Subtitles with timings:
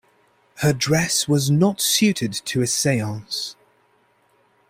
[0.61, 3.55] Her dress was not suited to a seance.